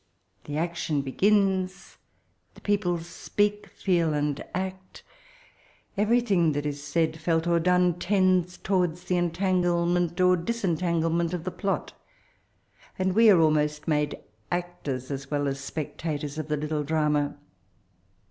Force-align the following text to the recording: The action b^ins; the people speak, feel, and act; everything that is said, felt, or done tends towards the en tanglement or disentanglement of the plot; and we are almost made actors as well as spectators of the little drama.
The 0.45 0.57
action 0.57 1.03
b^ins; 1.03 1.97
the 2.55 2.61
people 2.61 2.97
speak, 2.97 3.67
feel, 3.67 4.15
and 4.15 4.43
act; 4.51 5.03
everything 5.95 6.53
that 6.53 6.65
is 6.65 6.81
said, 6.81 7.17
felt, 7.19 7.45
or 7.45 7.59
done 7.59 7.99
tends 7.99 8.57
towards 8.57 9.03
the 9.03 9.17
en 9.17 9.29
tanglement 9.29 10.19
or 10.19 10.37
disentanglement 10.37 11.35
of 11.35 11.43
the 11.43 11.51
plot; 11.51 11.93
and 12.97 13.13
we 13.13 13.29
are 13.29 13.39
almost 13.39 13.87
made 13.87 14.17
actors 14.51 15.11
as 15.11 15.29
well 15.29 15.47
as 15.47 15.59
spectators 15.61 16.39
of 16.39 16.47
the 16.47 16.57
little 16.57 16.81
drama. 16.83 17.37